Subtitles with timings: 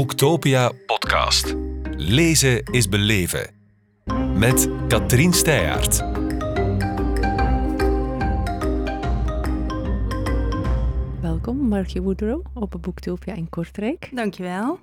[0.00, 1.54] Boektopia podcast.
[1.96, 3.50] Lezen is beleven.
[4.34, 5.98] Met Katrien Steyaert.
[11.20, 14.08] Welkom, Margie Woodrow op Boektopia in Kortrijk.
[14.12, 14.78] Dankjewel.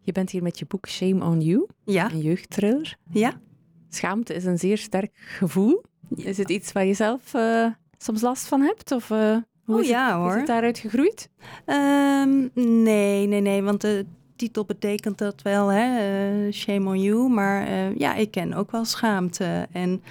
[0.00, 2.96] Je bent hier met je boek Shame on You, Ja, een jeugdthriller.
[3.12, 3.40] ja.
[3.88, 5.82] Schaamte is een zeer sterk gevoel.
[6.16, 7.66] Is het iets waar je zelf eh,
[7.98, 8.92] soms last van hebt?
[8.92, 10.36] Of eh, hoe Oh is, het, ja, is hoor.
[10.36, 11.28] het daaruit gegroeid?
[11.64, 12.48] Ehm,
[12.82, 14.06] nee, nee, nee, want de
[14.40, 15.98] titel betekent dat wel, hè?
[15.98, 17.28] eh, shame on you.
[17.28, 19.66] Maar eh, ja, ik ken ook wel schaamte.
[19.72, 20.02] En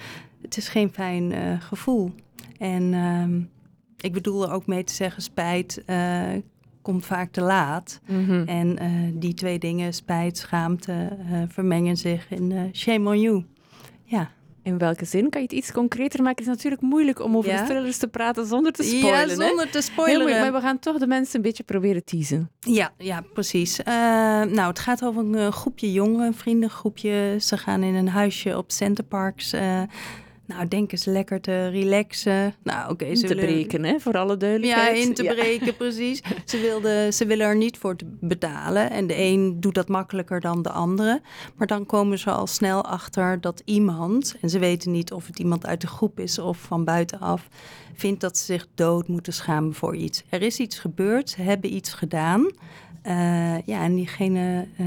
[0.42, 2.10] het is geen fijn eh, gevoel.
[2.58, 3.40] En ehm,
[4.00, 5.84] ik bedoel er ook mee te zeggen, spijt
[6.82, 8.00] komt vaak te laat.
[8.46, 11.16] En eh, die twee dingen, spijt, schaamte,
[11.48, 13.44] vermengen zich in shame on you.
[14.04, 14.30] Ja.
[14.70, 15.30] In welke zin?
[15.30, 16.38] Kan je het iets concreter maken?
[16.44, 17.60] Het is natuurlijk moeilijk om over Ja?
[17.60, 19.10] de thrillers te praten zonder te spoilen.
[19.10, 19.48] ja, hè?
[19.48, 22.50] zonder te moeilijk, maar we gaan toch de mensen een beetje proberen teasen.
[22.60, 23.82] Ja, ja, precies.
[23.82, 23.94] Eh,
[24.42, 27.36] nou, het gaat over een eh, groepje jongeren, een vriendengroepje.
[27.40, 29.52] Ze gaan in een huisje op Centerparks.
[29.52, 29.82] eh
[30.50, 32.54] nou, denken ze lekker te relaxen.
[32.62, 33.04] Nou, oké.
[33.04, 34.96] In ze te willen- breken, hè, voor alle Ja, duidelijkheid.
[35.06, 36.22] in te breken, precies.
[36.44, 38.90] Ze, wilden, ze willen er niet voor te betalen.
[38.90, 41.20] En de een doet dat makkelijker dan de andere.
[41.56, 44.36] Maar dan komen ze al snel achter dat iemand...
[44.40, 47.48] en ze weten niet of het iemand uit de groep is of van buitenaf...
[47.94, 50.22] vindt dat ze zich dood moeten schamen voor iets.
[50.28, 52.50] Er is iets gebeurd, ze hebben iets gedaan...
[53.02, 54.86] Eh, ja, en diegene eh,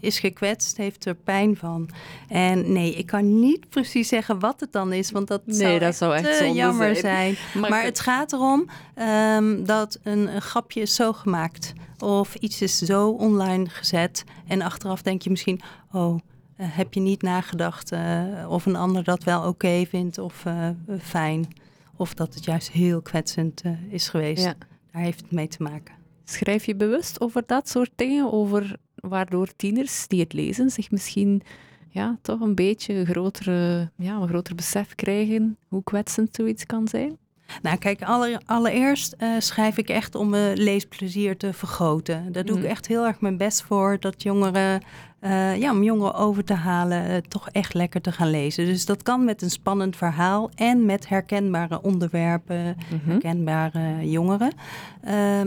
[0.00, 1.88] is gekwetst, heeft er pijn van.
[2.28, 5.78] En nee, ik kan niet precies zeggen wat het dan is, want dat Nee, zou
[5.78, 7.36] dat zou echt te zonde jammer zijn.
[7.52, 7.70] zijn.
[7.70, 12.78] Maar het gaat erom ehm, dat een, een grapje is zo gemaakt of iets is
[12.78, 15.60] zo online gezet en achteraf denk je misschien,
[15.92, 16.18] oh,
[16.56, 20.68] eh, heb je niet nagedacht eh, of een ander dat wel oké vindt of eh,
[21.02, 21.48] fijn.
[21.96, 24.44] Of dat het juist heel kwetsend eh, is geweest.
[24.44, 24.54] Ja.
[24.92, 25.94] Daar heeft het mee te maken.
[26.30, 28.32] Schrijf je bewust over dat soort dingen?
[28.32, 31.42] Over waardoor tieners die het lezen zich misschien
[31.88, 37.18] ja, toch een beetje grotere, ja, een groter besef krijgen hoe kwetsend zoiets kan zijn?
[37.62, 42.32] Nou, kijk, aller- allereerst eh, schrijf ik echt om mijn leesplezier te vergroten.
[42.32, 43.96] Daar doe ik echt heel erg mijn best voor.
[44.00, 44.82] Dat jongeren,
[45.20, 48.64] eh, ja, om jongeren over te halen, eh, toch echt lekker te gaan lezen.
[48.66, 53.10] Dus dat kan met een spannend verhaal en met herkenbare onderwerpen, Mhm.
[53.10, 54.52] herkenbare jongeren.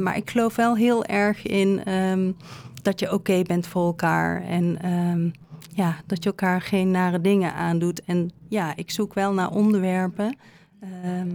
[0.04, 2.32] Maar ik geloof wel heel erg in ehm,
[2.82, 4.44] dat je oké bent voor elkaar.
[4.44, 5.30] En ehm,
[5.76, 8.04] ja, dat je elkaar geen nare dingen aandoet.
[8.04, 10.38] En ja, ik zoek wel naar onderwerpen.
[10.82, 11.30] Ehm,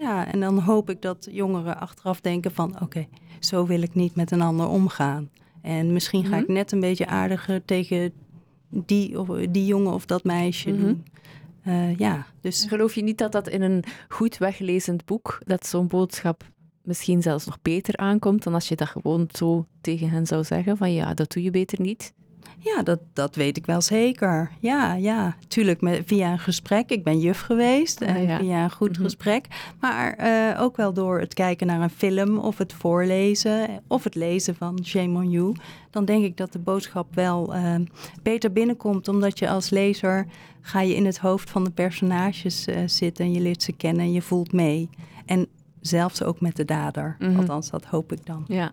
[0.00, 2.80] ja, en dan hoop ik dat jongeren achteraf denken van...
[2.80, 3.06] oké,
[3.40, 5.30] zo wil ik niet met een ander omgaan.
[5.62, 6.52] En misschien ga ik Mhm.
[6.52, 8.12] net een beetje aardiger tegen
[8.68, 10.80] die, of, die jongen of dat meisje Mhm.
[10.80, 11.04] doen.
[11.62, 15.86] Eh, ja, dus Geloof je niet dat dat in een goed weglezend boek, dat zo'n
[15.86, 16.50] boodschap
[16.82, 20.76] misschien zelfs nog beter aankomt dan als je dat gewoon zo tegen hen zou zeggen
[20.76, 22.12] van ja, dat doe je beter niet?
[22.64, 24.50] Ja, dat, dat weet ik wel zeker.
[24.60, 25.36] Ja, ja.
[25.48, 26.90] Tuurlijk, met, via een gesprek.
[26.90, 28.02] Ik ben juf geweest.
[28.02, 28.38] Ah, en ja.
[28.38, 29.02] Via een goed Mhm.
[29.02, 29.46] gesprek.
[29.80, 34.14] Maar eh, ook wel door het kijken naar een film of het voorlezen of het
[34.14, 35.54] lezen van Shame on You.
[35.90, 37.74] Dan denk ik dat de boodschap wel eh,
[38.22, 39.08] beter binnenkomt.
[39.08, 40.26] Omdat je als lezer
[40.60, 43.24] ga je in het hoofd van de personages eh, zitten.
[43.24, 44.88] En je leert ze kennen en je voelt mee.
[45.26, 45.46] En
[45.80, 47.16] zelfs ook met de dader.
[47.18, 47.36] Mhm.
[47.38, 48.44] Althans, dat hoop ik dan.
[48.48, 48.72] Ja.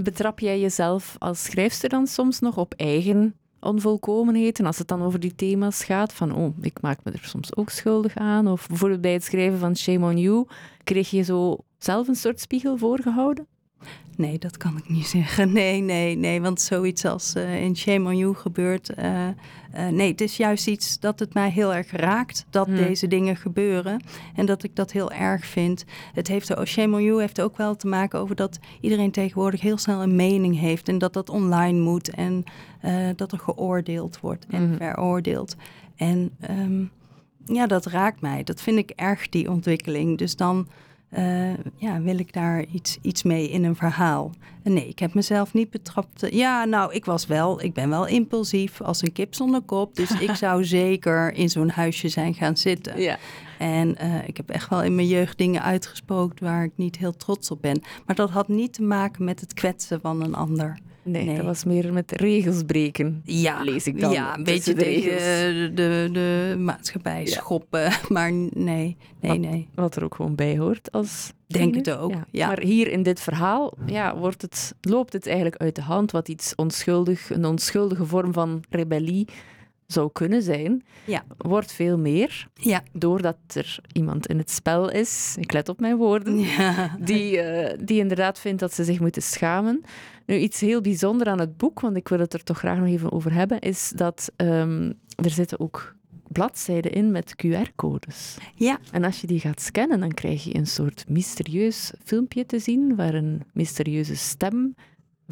[0.00, 5.20] Betrap jij jezelf als schrijfster dan soms nog op eigen onvolkomenheden als het dan over
[5.20, 6.12] die thema's gaat?
[6.12, 8.48] Van, oh, ik maak me er soms ook schuldig aan.
[8.48, 10.46] Of bijvoorbeeld bij het schrijven van Shame on You,
[10.84, 13.46] kreeg je zo zelf een soort spiegel voorgehouden?
[14.16, 15.52] Nee, dat kan ik niet zeggen.
[15.52, 16.40] Nee, nee, nee.
[16.40, 18.90] Want zoiets als eh, in Shame on You gebeurt.
[18.94, 19.34] eh, eh,
[19.90, 22.46] nee, het is juist iets dat het mij heel erg raakt.
[22.50, 22.76] Dat Hmm.
[22.76, 24.00] deze dingen gebeuren.
[24.34, 25.84] En dat ik dat heel erg vind.
[26.14, 29.60] Het heeft, oh, Shame on You heeft ook wel te maken over dat iedereen tegenwoordig
[29.60, 30.88] heel snel een mening heeft.
[30.88, 32.10] En dat dat online moet.
[32.10, 32.44] En
[33.16, 34.76] dat er geoordeeld wordt en Mhm.
[34.76, 35.56] veroordeeld.
[35.96, 36.82] En ehm,
[37.44, 38.42] ja, dat raakt mij.
[38.42, 40.18] Dat vind ik erg, die ontwikkeling.
[40.18, 40.68] Dus dan
[41.12, 44.30] eh, ja, wil ik daar iets, iets mee in een verhaal.
[44.62, 46.26] En nee, ik heb mezelf niet betrapt.
[46.30, 49.94] Ja, nou, ik was wel, ik ben wel impulsief als een kip zonder kop.
[49.96, 53.00] Dus ik zou zeker in zo'n huisje zijn gaan zitten.
[53.00, 53.18] Ja.
[53.58, 57.16] En eh, ik heb echt wel in mijn jeugd dingen uitgesproken waar ik niet heel
[57.16, 57.80] trots op ben.
[58.06, 60.78] Maar dat had niet te maken met het kwetsen van een ander.
[61.04, 61.36] Nee, Nee.
[61.36, 63.20] dat was meer met regels breken.
[63.24, 65.20] Ja, Lees ik dan Ja, een beetje de regels.
[65.22, 67.26] de, de, de maatschappij Ja.
[67.30, 67.90] schoppen.
[68.08, 69.68] Maar nee, nee, nee.
[69.74, 72.46] Wat er ook gewoon bij hoort als Denk het ook, ja.
[72.46, 76.28] Maar hier in dit verhaal ja, wordt het, loopt het eigenlijk uit de hand wat
[76.28, 79.28] iets onschuldig, een onschuldige vorm van rebellie
[79.92, 81.24] zou kunnen zijn, Ja.
[81.38, 82.48] wordt veel meer.
[82.54, 82.82] Ja.
[82.92, 86.96] Doordat er iemand in het spel is, ik let op mijn woorden, Ja.
[87.00, 89.82] die, eh, die inderdaad vindt dat ze zich moeten schamen.
[90.26, 92.88] Nu, iets heel bijzonder aan het boek, want ik wil het er toch graag nog
[92.88, 94.92] even over hebben, is dat ehm,
[95.22, 95.94] er zitten ook
[96.28, 98.36] bladzijden in met QR-codes.
[98.54, 98.78] Ja.
[98.92, 102.96] En als je die gaat scannen, dan krijg je een soort mysterieus filmpje te zien
[102.96, 104.74] waar een mysterieuze stem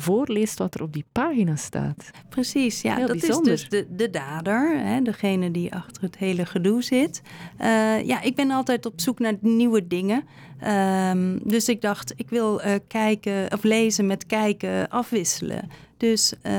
[0.01, 2.11] voorleest wat er op die pagina staat.
[2.29, 2.97] Precies, ja.
[2.97, 3.53] Heel dat bijzonder.
[3.53, 7.23] is dus de, de dader, hè, degene die achter het hele gedoe zit.
[7.57, 10.25] Eh, ja, ik ben altijd op zoek naar nieuwe dingen.
[10.61, 15.71] Ehm, dus ik dacht, ik wil eh, kijken of lezen met kijken afwisselen.
[15.97, 16.53] Dus eh,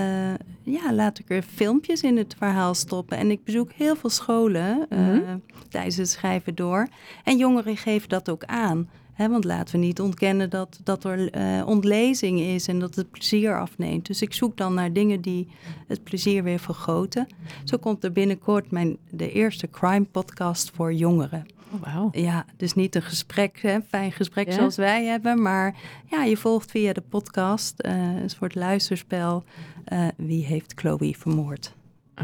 [0.63, 3.17] ja, laat ik er filmpjes in het verhaal stoppen.
[3.17, 5.38] En ik bezoek heel veel scholen Mhm.
[5.69, 6.88] tijdens het schrijven door.
[7.23, 8.89] En jongeren geven dat ook aan.
[9.29, 13.59] Want laten we niet ontkennen dat, dat er eh, ontlezing is en dat het plezier
[13.59, 14.06] afneemt.
[14.07, 15.47] Dus ik zoek dan naar dingen die
[15.88, 17.27] het plezier weer vergroten.
[17.63, 21.45] Zo komt er binnenkort mijn, de eerste crime podcast voor jongeren.
[21.73, 22.09] Oh, wauw.
[22.12, 24.53] Ja, dus niet een gesprek, hè, fijn gesprek Ja.
[24.53, 25.75] zoals wij hebben, maar
[26.09, 29.44] ja, je volgt via de podcast, eh een soort luisterspel.
[29.85, 31.75] eh, wie heeft Chloe vermoord?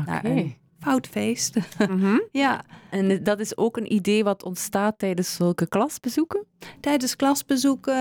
[0.08, 0.56] Oké.
[0.88, 1.56] Een foutfeest.
[1.90, 2.18] Mhm.
[2.32, 6.46] ja, En dat is ook een idee wat ontstaat tijdens zulke klasbezoeken?
[6.80, 7.94] tijdens klasbezoeken.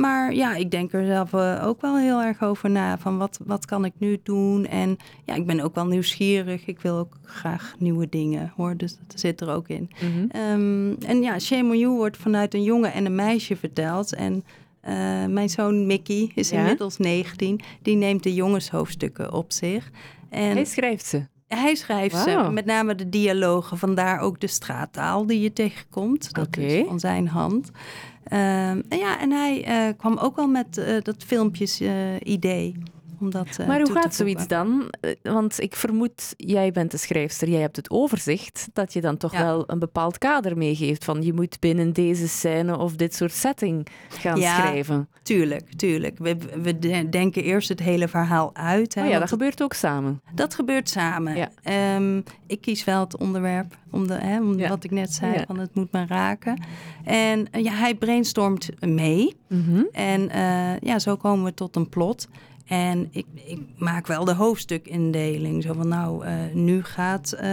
[0.00, 2.98] Maar ja, ik denk er zelf eh, ook wel heel erg over na.
[2.98, 4.66] Van wat, wat kan ik nu doen?
[4.66, 6.66] En ja, ik ben ook wel nieuwsgierig.
[6.66, 8.76] Ik wil ook graag nieuwe dingen hoor.
[8.76, 9.90] Dus dat zit er ook in.
[10.00, 10.26] Mhm.
[10.28, 14.14] Ehm, en ja, Shame on You wordt vanuit een jongen en een meisje verteld.
[14.14, 14.44] En
[14.80, 14.94] eh,
[15.26, 16.58] mijn zoon Mickey is Ja?
[16.58, 17.60] inmiddels 19.
[17.82, 19.90] Die neemt de jongenshoofdstukken op zich.
[20.30, 21.30] En Hij schrijft ze.
[21.58, 26.34] Hij schrijft ze, met name de dialogen, vandaar ook de straattaal die je tegenkomt.
[26.34, 27.70] Dat is van zijn hand.
[28.24, 32.76] Ehm, en ja, en hij eh, kwam ook wel met eh, dat filmpjes-idee.
[33.22, 34.92] Om dat, eh, Maar hoe gaat zoiets dan?
[35.00, 39.16] Eh, Want ik vermoed, jij bent de schrijfster, jij hebt het overzicht, dat je dan
[39.16, 39.44] toch Ja.
[39.44, 43.86] wel een bepaald kader meegeeft van je moet binnen deze scène of dit soort setting
[44.08, 45.08] gaan Ja, schrijven.
[45.22, 46.18] Tuurlijk, tuurlijk.
[46.18, 48.94] We, we de- denken eerst het hele verhaal uit.
[48.94, 50.20] Hè, Oh ja, dat gebeurt ook samen.
[50.34, 51.36] dat gebeurt samen.
[51.36, 51.48] Ja.
[51.62, 54.68] Ehm, ik kies wel het onderwerp, om de, hè, om Ja.
[54.68, 56.62] wat ik net zei, van het moet me raken.
[57.04, 59.36] En eh, ja, hij brainstormt mee.
[59.46, 59.82] Mhm.
[59.92, 60.28] En
[60.80, 62.28] ja, zo komen we tot een plot.
[62.66, 65.62] En ik, ik maak wel de hoofdstukindeling.
[65.62, 67.48] Zo van, nou, eh, nu gaat eh,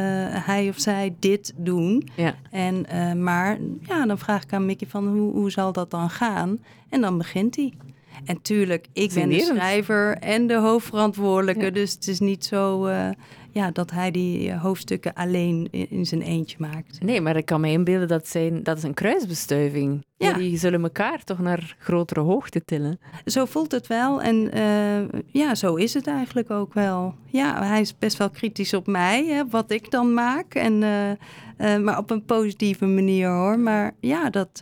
[0.46, 2.10] hij of zij dit doen.
[2.16, 2.36] Ja.
[2.52, 3.58] En, eh, maar
[3.88, 6.60] ja, dan vraag ik aan Mickey van, hoe, hoe zal dat dan gaan?
[6.90, 7.74] En dan begint hij.
[8.26, 11.66] En tuurlijk, ik ben de schrijver en de hoofdverantwoordelijke.
[11.66, 11.70] Ja.
[11.70, 12.90] Dus het is niet zo
[13.51, 17.01] ja, dat hij die eh, hoofdstukken alleen in, in zijn eentje maakt.
[17.04, 20.06] Nee, maar ik kan me inbeelden dat zijn, dat is een kruisbestuiving.
[20.18, 20.34] Ja.
[20.34, 23.00] Die zullen elkaar toch naar grotere hoogte tillen.
[23.25, 24.22] Zo voelt het wel.
[24.22, 27.16] En eh, ja, zo is het eigenlijk ook wel.
[27.25, 30.54] Ja, hij is best wel kritisch op mij, hè, wat ik dan maak.
[30.54, 30.84] En,
[31.57, 33.60] eh, maar op een positieve manier hoor.
[33.60, 34.62] Maar ja, dat.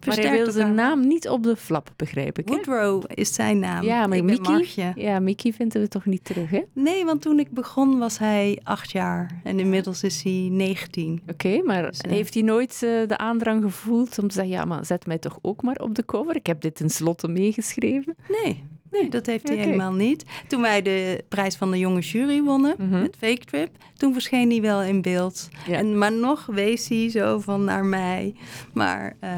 [0.00, 2.48] Eh Maar hij versterkt wil zijn naam niet op de flap, begrijp ik.
[2.48, 2.54] Hè?
[2.54, 3.84] Woodrow is zijn naam.
[3.84, 6.60] Ja, maar Mickey, ja, Mickey vinden we toch niet terug, hè?
[6.72, 9.40] Nee, want toen ik begon was hij acht jaar.
[9.44, 11.22] En inmiddels is hij 19.
[11.30, 14.64] Oké, maar Dus, eh, heeft hij nooit eh, de aandrang gevoeld om te zeggen, ja,
[14.64, 16.36] maar zet mij toch ook maar op de cover?
[16.36, 18.16] Ik heb dit tenslotte meegeschreven.
[18.44, 20.24] Nee, nee, dat heeft hij helemaal niet.
[20.46, 23.00] Toen wij de prijs van de jonge jury wonnen Mhm.
[23.00, 25.48] met Fake Trip, toen verscheen hij wel in beeld.
[25.66, 25.74] Ja.
[25.76, 28.34] En, maar nog wees hij zo van naar mij.
[28.72, 29.30] Maar eh,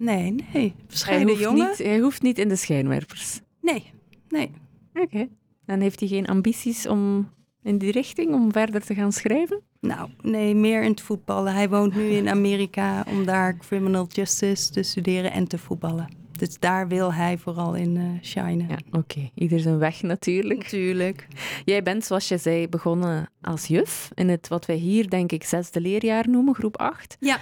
[0.00, 0.44] nee, nee.
[0.52, 1.68] Hij Bescheiden hoeft, jongen?
[1.68, 3.40] niet, hij hoeft niet in de schijnwerpers.
[3.60, 3.92] Nee,
[4.28, 4.50] nee.
[4.94, 5.28] Oké.
[5.66, 7.28] Dan heeft hij geen ambities om
[7.62, 9.62] in die richting, om verder te gaan schrijven?
[9.80, 11.54] Nou, nee, meer in het voetballen.
[11.54, 16.19] Hij woont nu in Amerika om daar criminal justice te studeren en te voetballen.
[16.40, 18.68] Dus daar wil hij vooral in eh shinen.
[18.68, 19.30] Ja, oké.
[19.34, 20.62] Ieder zijn weg natuurlijk.
[20.62, 21.26] Natuurlijk.
[21.64, 25.44] Jij bent, zoals je zei, begonnen als juf in het wat wij hier, denk ik,
[25.44, 27.16] zesde leerjaar noemen, groep 8.
[27.20, 27.38] Ja.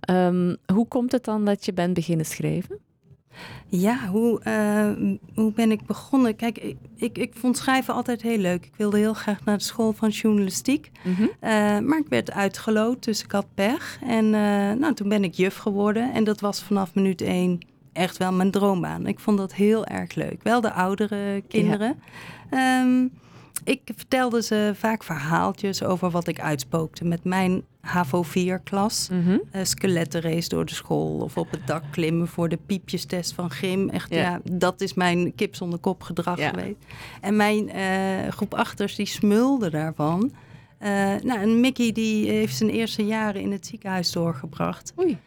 [0.00, 2.78] Ehm, hoe komt het dan dat je bent beginnen schrijven?
[3.68, 4.90] Ja, hoe, eh,
[5.34, 6.36] hoe ben ik begonnen?
[6.36, 8.64] Kijk, ik, ik, ik vond schrijven altijd heel leuk.
[8.66, 10.90] Ik wilde heel graag naar de school van journalistiek.
[11.04, 11.22] Mhm.
[11.40, 13.98] Eh, maar ik werd uitgeloot, dus ik had pech.
[14.06, 16.12] En eh, nou, toen ben ik juf geworden.
[16.12, 19.06] En dat was vanaf minuut één echt wel mijn droombaan.
[19.06, 20.42] Ik vond dat heel erg leuk.
[20.42, 21.98] Wel de oudere kinderen.
[22.50, 23.06] Ehm,
[23.64, 29.08] ik vertelde ze vaak verhaaltjes over wat ik uitspookte met mijn HAVO 4-klas.
[29.08, 29.30] Mhm.
[29.30, 33.88] Uh, skelettenrace door de school of op het dak klimmen voor de piepjestest van Grim.
[33.88, 34.20] Echt, Ja.
[34.20, 34.40] ja.
[34.52, 36.48] dat is mijn kip zonder kop gedrag Ja.
[36.48, 36.76] geweest.
[37.20, 40.32] En mijn eh, groep achters, die smulden daarvan.
[40.78, 40.88] Eh,
[41.22, 44.92] nou, en Mickey die heeft zijn eerste jaren in het ziekenhuis doorgebracht.
[45.00, 45.18] Oei.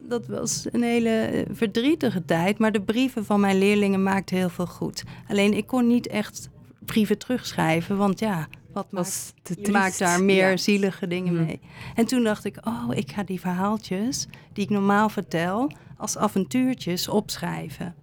[0.00, 4.48] Dat was een hele eh, verdrietige tijd, maar de brieven van mijn leerlingen maakten heel
[4.48, 5.04] veel goed.
[5.28, 6.48] Alleen ik kon niet echt
[6.84, 9.70] brieven terugschrijven, want ja, wat was maakt, te je triest.
[9.78, 10.56] maakt daar meer Ja.
[10.56, 11.44] zielige dingen Mhm.
[11.44, 11.60] mee.
[11.94, 17.08] En toen dacht ik, oh, ik ga die verhaaltjes die ik normaal vertel als avontuurtjes
[17.08, 17.94] opschrijven.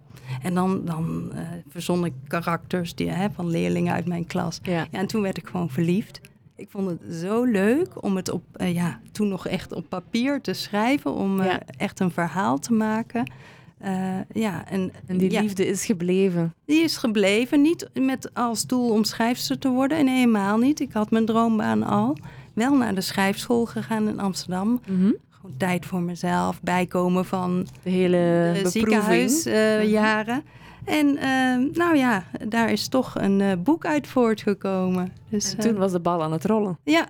[0.42, 4.58] En dan, dan eh, verzon ik karakters die, hè, van leerlingen uit mijn klas.
[4.62, 4.72] Ja.
[4.72, 6.20] Ja, en toen werd ik gewoon verliefd.
[6.56, 10.40] Ik vond het zo leuk om het op, eh, ja, toen nog echt op papier
[10.40, 13.32] te schrijven, om eh, echt een verhaal te maken.
[13.78, 16.54] Eh, ja, en, En die ja, liefde is gebleven.
[16.64, 17.62] die is gebleven.
[17.62, 20.80] Niet met als doel om schrijfster te worden, en helemaal niet.
[20.80, 22.16] Ik had mijn droombaan al.
[22.52, 24.80] Wel naar de schrijfschool gegaan in Amsterdam.
[24.86, 25.12] Mhm.
[25.46, 30.42] Gewoon tijd voor mezelf, bijkomen van De hele de ziekenhuisjaren.
[30.84, 35.12] en eh, nou ja, daar is toch een eh, boek uit voortgekomen.
[35.28, 36.78] Dus, En eh, toen was de bal aan het rollen.
[36.84, 37.06] ja,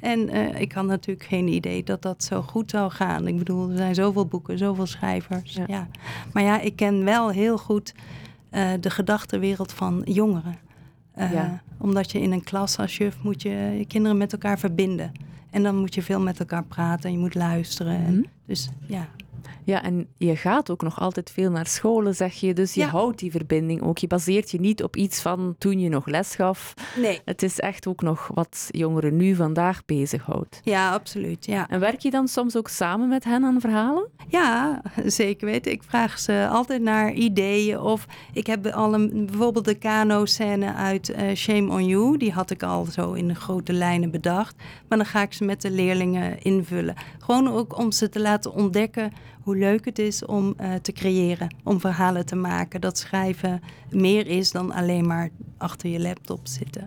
[0.00, 3.26] en eh, ik had natuurlijk geen idee dat dat zo goed zou gaan.
[3.26, 5.54] Ik bedoel, er zijn zoveel boeken, zoveel schrijvers.
[5.54, 5.64] Ja.
[5.66, 5.88] Ja.
[6.32, 7.94] Maar ja, ik ken wel heel goed
[8.80, 10.56] de gedachtenwereld van jongeren.
[11.16, 11.62] Ja.
[11.78, 15.12] Omdat je in een klas als juf moet je je kinderen met elkaar verbinden.
[15.56, 18.00] En dan moet je veel met elkaar praten en je moet luisteren.
[18.00, 18.06] Mhm.
[18.06, 19.08] En dus ja,
[19.64, 22.52] Ja, en je gaat ook nog altijd veel naar scholen, zeg je.
[22.54, 22.86] Dus je Ja.
[22.88, 23.98] houdt die verbinding ook.
[23.98, 26.74] Je baseert je niet op iets van toen je nog les gaf.
[26.96, 27.20] nee.
[27.24, 30.60] Het is echt ook nog wat jongeren nu vandaag bezighoudt.
[30.62, 31.46] Ja, absoluut.
[31.46, 31.68] Ja.
[31.68, 34.08] En werk je dan soms ook samen met hen aan verhalen?
[34.28, 35.72] Ja, zeker weten.
[35.72, 37.80] Ik vraag ze altijd naar ideeën.
[37.80, 42.16] Of ik heb al een, bijvoorbeeld de kano-scène uit eh, Shame on You.
[42.16, 44.56] Die had ik al zo in de grote lijnen bedacht.
[44.88, 46.94] Maar dan ga ik ze met de leerlingen invullen.
[47.18, 49.12] Gewoon ook om ze te laten ontdekken
[49.46, 51.54] hoe leuk het is om eh, te creëren.
[51.64, 52.80] Om verhalen te maken.
[52.80, 53.60] Dat schrijven
[53.90, 56.86] meer is dan alleen maar achter je laptop zitten.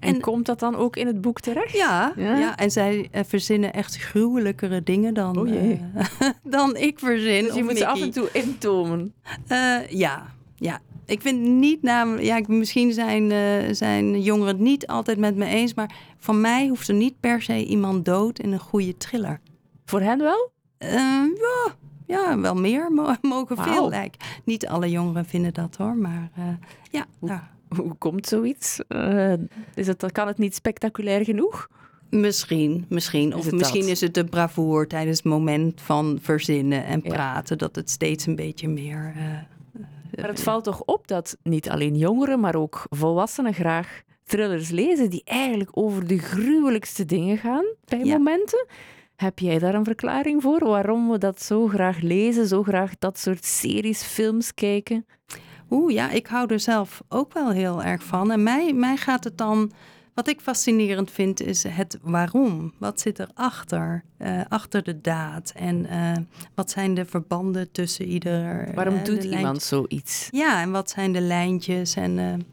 [0.00, 1.72] En, En- komt dat dan ook in het boek terecht?
[1.76, 2.36] Ja, Ja?
[2.38, 2.56] ja?
[2.56, 5.80] en zij eh, verzinnen echt gruwelijkere dingen dan, Oh eh,
[6.42, 7.44] dan ik verzin.
[7.44, 9.14] Dus je moet ze af en toe intomen.
[9.46, 10.80] Eh, ja, ja.
[11.06, 15.36] Ik vind niet namelijk, ja, ik- misschien zijn, eh, zijn jongeren het niet altijd met
[15.36, 18.96] me eens, maar van mij hoeft er niet per se iemand dood in een goede
[18.96, 19.40] thriller.
[19.84, 20.50] Voor hen wel?
[20.78, 21.28] Ja,
[22.08, 24.20] ja, wel meer mo- mogen veel lijken.
[24.44, 26.44] Niet alle jongeren vinden dat hoor, maar eh,
[26.90, 27.06] ja.
[27.20, 27.40] nou,
[27.76, 28.80] Hoe komt zoiets?
[28.88, 29.32] Eh,
[29.74, 31.68] is het, kan het niet spectaculair genoeg?
[32.10, 33.28] Misschien, misschien.
[33.28, 33.90] Is Of het misschien dat?
[33.90, 37.08] is het de bravoure tijdens het moment van verzinnen en Ja.
[37.12, 39.12] praten, dat het steeds een beetje meer.
[39.16, 39.22] eh,
[40.20, 45.10] Maar het valt toch op dat niet alleen jongeren, maar ook volwassenen graag thrillers lezen
[45.10, 48.16] die eigenlijk over de gruwelijkste dingen gaan bij Ja.
[48.16, 48.66] momenten.
[49.18, 53.18] Heb jij daar een verklaring voor waarom we dat zo graag lezen, zo graag dat
[53.18, 55.06] soort series, films kijken?
[55.70, 58.30] Oeh, ja, ik hou er zelf ook wel heel erg van.
[58.30, 59.72] En mij, mij gaat het dan.
[60.14, 62.72] Wat ik fascinerend vind, is het waarom.
[62.78, 64.04] Wat zit erachter?
[64.18, 65.52] eh achter de daad.
[65.56, 66.12] En eh,
[66.54, 68.70] wat zijn de verbanden tussen ieder.
[68.74, 70.28] Waarom eh, doet iemand zoiets?
[70.30, 71.94] Ja, en wat zijn de lijntjes?
[71.94, 72.46] En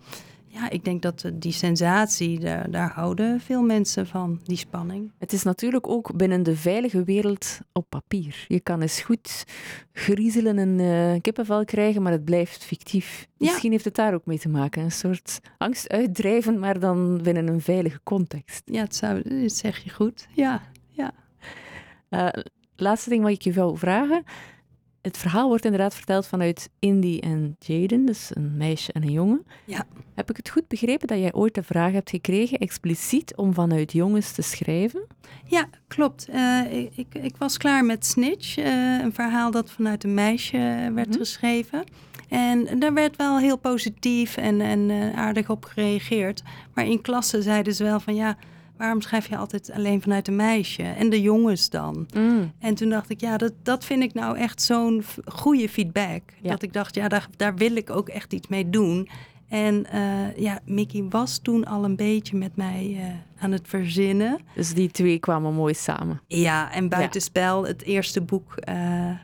[0.56, 5.12] ja, ik denk dat eh, die sensatie, daar, daar houden veel mensen van, die spanning.
[5.18, 8.46] Het is natuurlijk ook binnen de veilige wereld op papier.
[8.48, 9.44] Je kan eens goed
[9.92, 13.28] griezelen en eh, kippenvel krijgen, maar het blijft fictief.
[13.38, 13.52] Ja.
[13.52, 14.84] Misschien heeft het daar ook mee te maken.
[14.84, 18.62] Een soort angst uitdrijven, maar dan binnen een veilige context.
[18.66, 20.28] Ja, het zou, dat zeg je goed.
[20.34, 20.62] Ja,
[22.10, 22.28] Eh,
[22.76, 24.24] laatste ding wat ik je wil vragen.
[25.06, 29.46] Het verhaal wordt inderdaad verteld vanuit Indy en Jaden, dus een meisje en een jongen.
[29.66, 29.86] Ja.
[30.14, 33.92] Heb ik het goed begrepen dat jij ooit de vraag hebt gekregen, expliciet, om vanuit
[33.92, 35.08] jongens te schrijven?
[35.48, 36.28] Ja, klopt.
[36.30, 36.60] Eh,
[36.96, 41.10] ik, ik, was klaar met Snitch, eh, een verhaal dat vanuit een meisje eh, werd
[41.10, 41.18] Mhm.
[41.18, 41.84] geschreven.
[42.30, 46.44] En daar werd wel heel positief en, en aardig op gereageerd.
[46.74, 48.38] Maar in klassen zeiden ze wel van ja,
[48.78, 50.84] waarom schrijf je altijd alleen vanuit een meisje?
[50.84, 52.08] En de jongens dan?
[52.60, 56.22] En toen dacht ik, ja, dat, dat vind ik nou echt zo'n goede feedback.
[56.42, 56.50] Ja.
[56.50, 59.10] Dat ik dacht, ja, daar, daar wil ik ook echt iets mee doen.
[59.48, 64.40] En eh, ja, Mickey was toen al een beetje met mij eh, aan het verzinnen.
[64.56, 66.22] Dus die twee kwamen mooi samen.
[66.28, 68.76] Ja, en buitenspel, het eerste boek eh,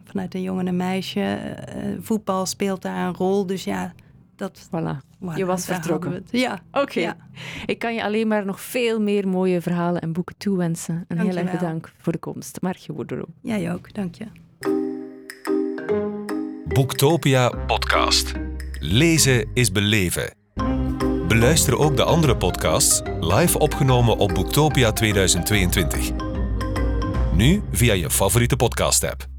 [0.03, 1.55] vanuit een jongen en een meisje.
[1.99, 3.45] voetbal speelt daar een rol.
[3.45, 3.93] Dus ja,
[4.41, 4.67] dat.
[4.67, 4.97] Voilà.
[5.19, 6.25] voilà, Je was vertrokken.
[6.29, 6.99] Ja, Oké.
[6.99, 7.15] Ja.
[7.65, 11.05] Ik kan je alleen maar nog veel meer mooie verhalen en boeken toewensen.
[11.07, 12.61] En heel erg bedankt voor de komst.
[12.61, 13.25] Margje Woerdero.
[13.41, 14.25] jij ook, dank je.
[16.67, 18.33] Boektopia podcast.
[18.79, 20.33] Lezen is beleven.
[21.27, 26.11] Beluister ook de andere podcasts live opgenomen op Boektopia 2022.
[27.33, 29.30] Nu via je favoriete podcast-app.